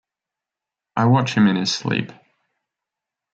[0.95, 2.11] I watch him in his sleep.